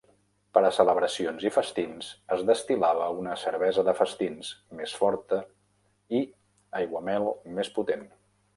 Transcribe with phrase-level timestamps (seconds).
[0.57, 2.07] Per a celebracions i festins,
[2.37, 5.41] es destil·lava una "cervesa de festins" més forta
[6.21, 6.25] i
[6.83, 8.07] aiguamel més potent.